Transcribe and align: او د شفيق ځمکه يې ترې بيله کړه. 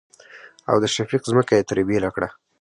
او 0.69 0.75
د 0.83 0.85
شفيق 0.95 1.21
ځمکه 1.31 1.53
يې 1.57 1.63
ترې 1.69 1.83
بيله 1.89 2.09
کړه. 2.15 2.29